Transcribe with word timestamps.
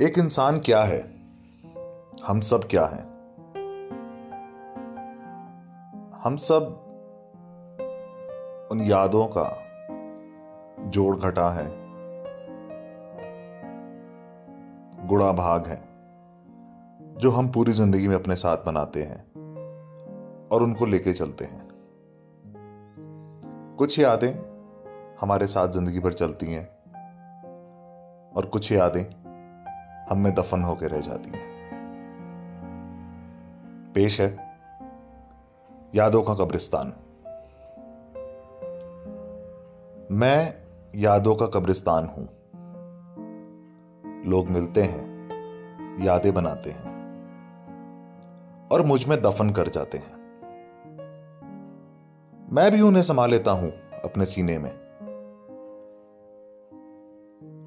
एक 0.00 0.18
इंसान 0.18 0.58
क्या 0.58 0.82
है? 0.82 0.98
हम 2.24 2.40
सब 2.40 2.68
क्या 2.70 2.86
हैं? 2.86 3.02
हम 6.24 6.36
सब 6.36 6.62
उन 8.72 8.80
यादों 8.80 9.26
का 9.26 9.44
जोड़ 10.80 11.16
घटा 11.16 11.50
है। 11.50 11.66
गुड़ा 15.06 15.32
भाग 15.32 15.66
है, 15.66 15.80
जो 17.16 17.30
हम 17.30 17.52
पूरी 17.52 17.72
ज़िंदगी 17.72 18.08
में 18.08 18.16
अपने 18.16 18.36
साथ 18.36 18.56
बनाते 18.56 19.02
हैं 19.02 19.20
और 20.52 20.62
उनको 20.62 20.86
लेके 20.86 21.12
चलते 21.12 21.44
हैं। 21.44 21.68
कुछ 23.78 23.98
यादें 23.98 24.32
हमारे 25.20 25.46
साथ 25.46 25.68
ज़िंदगी 25.68 26.00
भर 26.00 26.12
चलती 26.12 26.46
हैं 26.46 26.66
और 28.32 28.46
कुछ 28.52 28.72
यादें 28.72 29.27
हम 30.08 30.18
में 30.18 30.34
दफन 30.34 30.62
होकर 30.62 30.90
रह 30.90 31.00
जाती 31.00 31.30
हैं। 31.30 31.58
पेश 33.94 34.20
है 34.20 34.48
यादों 35.94 36.22
का 36.22 36.34
कब्रिस्तान। 36.34 36.92
मैं 40.10 40.54
यादों 40.94 41.34
का 41.34 41.46
कब्रिस्तान 41.46 42.06
हूँ। 42.06 42.28
लोग 44.26 44.48
मिलते 44.48 44.82
हैं, 44.82 45.08
यादें 46.04 46.34
बनाते 46.34 46.70
हैं 46.70 46.88
और 48.72 48.82
मुझमें 48.82 49.22
दफन 49.22 49.50
कर 49.50 49.68
जाते 49.68 49.98
हैं। 49.98 50.18
मैं 52.52 52.70
भी 52.70 52.80
उन्हें 52.80 53.02
संभाल 53.02 53.30
लेता 53.30 53.50
हूँ 53.50 53.72
अपने 54.04 54.24
सीने 54.24 54.58
में। 54.58 54.70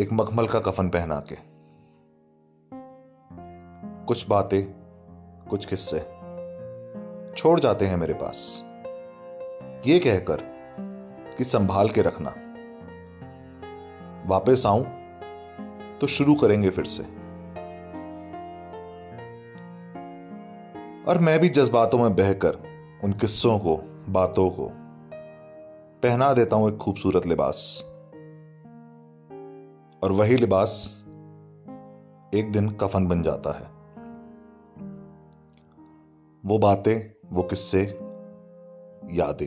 एक 0.00 0.08
मखमल 0.12 0.46
का 0.46 0.60
कफन 0.60 0.88
पहना 0.88 1.20
के। 1.20 1.55
कुछ 4.06 4.28
बातें, 4.28 4.62
कुछ 5.50 5.66
किस्से 5.66 5.98
छोड़ 7.36 7.60
जाते 7.60 7.86
हैं 7.86 7.96
मेरे 7.96 8.14
पास। 8.14 8.64
ये 9.86 9.98
कहकर 9.98 10.36
कि 11.38 11.44
संभाल 11.44 11.88
के 11.88 12.02
रखना। 12.02 12.34
वापस 14.26 14.66
आऊँ 14.66 14.84
तो 15.98 16.06
शुरू 16.06 16.34
करेंगे 16.34 16.70
फिर 16.70 16.84
से। 16.84 17.02
और 21.04 21.18
मैं 21.18 21.40
भी 21.40 21.48
जज्बातों 21.48 21.98
में 21.98 22.16
बहकर, 22.16 22.54
उन 23.04 23.12
किस्सों 23.12 23.58
को, 23.58 24.04
बातों 24.08 24.50
को 24.50 24.70
पहना 26.02 26.32
देता 26.32 26.56
हूँ 26.56 26.72
एक 26.72 26.78
खूबसूरत 26.78 27.26
लिबास। 27.26 27.82
और 30.02 30.12
वही 30.12 30.36
लिबास 30.36 31.02
एक 32.34 32.52
दिन 32.52 32.70
कफन 32.70 33.06
बन 33.06 33.22
जाता 33.22 33.58
है। 33.58 33.75
वो 36.46 36.58
बातें, 36.58 37.26
वो 37.32 37.42
किस्से, 37.42 37.82
यादें। 39.12 39.46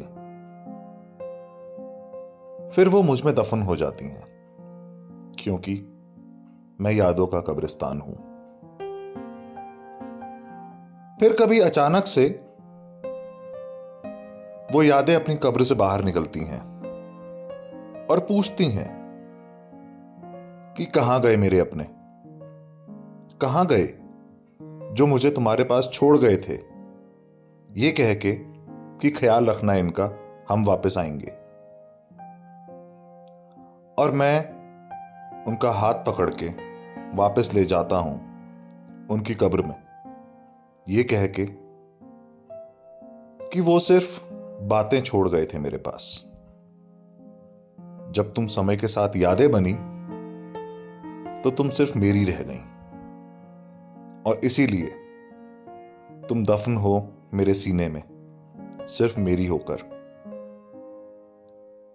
फिर 2.69 2.89
वो 2.89 3.01
मुझमें 3.01 3.35
दफन 3.35 3.61
हो 3.61 3.75
जाती 3.75 4.05
हैं, 4.05 4.23
क्योंकि 5.39 5.73
मैं 6.81 6.91
यादों 6.91 7.27
का 7.27 7.41
कब्रिस्तान 7.41 8.01
हूँ। 8.01 8.15
फिर 11.19 11.33
कभी 11.33 11.59
अचानक 11.59 12.03
से 12.03 12.27
वो 14.73 14.83
यादें 14.83 15.15
अपनी 15.15 15.35
कब्र 15.35 15.63
से 15.63 15.75
बाहर 15.75 16.03
निकलती 16.03 16.39
हैं 16.39 16.61
और 18.05 18.19
पूछती 18.19 18.65
हैं 18.65 18.89
कि 20.77 20.85
कहाँ 20.85 21.21
गए 21.21 21.37
मेरे 21.37 21.59
अपने? 21.59 21.85
कहाँ 23.41 23.65
गए 23.65 23.93
जो 24.93 25.07
मुझे 25.07 25.31
तुम्हारे 25.31 25.63
पास 25.63 25.89
छोड़ 25.93 26.17
गए 26.17 26.37
थे? 26.37 26.68
ये 27.71 27.91
कह 27.91 28.13
के 28.13 28.31
कि 28.99 29.09
ख्याल 29.09 29.45
रखना 29.45 29.73
इनका, 29.73 30.19
हम 30.49 30.65
वापस 30.65 30.97
आएँगे। 30.97 31.27
और 34.03 34.11
मैं 34.11 34.39
उनका 35.43 35.71
हाथ 35.71 35.93
पकड़ 35.93 36.29
के 36.29 36.47
वापस 37.15 37.53
ले 37.53 37.65
जाता 37.65 37.95
हूँ 37.95 38.17
उनकी 39.07 39.35
कब्र 39.35 39.61
में। 39.61 39.75
ये 40.89 41.03
कह 41.03 41.27
के 41.27 41.45
कि 43.47 43.61
वो 43.61 43.79
सिर्फ़ 43.79 44.23
बातें 44.61 45.01
छोड़ 45.01 45.29
गए 45.29 45.45
थे 45.45 45.59
मेरे 45.59 45.77
पास। 45.77 46.25
जब 48.11 48.33
तुम 48.35 48.47
समय 48.47 48.77
के 48.77 48.87
साथ 48.87 49.09
यादें 49.15 49.51
बनी 49.51 49.73
तो 51.41 51.51
तुम 51.51 51.69
सिर्फ़ 51.69 51.97
मेरी 51.97 52.25
रह 52.25 52.43
गई। 52.43 52.61
और 54.31 54.37
इसीलिए 54.43 54.89
तुम 56.29 56.45
दफन 56.45 56.77
हो 56.77 57.13
मेरे 57.33 57.53
सीने 57.53 57.89
में 57.89 58.03
सिर्फ़ 58.87 59.19
मेरी 59.19 59.45
होकर। 59.45 59.77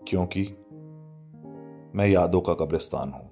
क्योंकि 0.09 0.43
मैं 1.95 2.07
यादों 2.07 2.41
का 2.41 2.55
कब्रिस्तान 2.55 3.13
हूँ। 3.13 3.24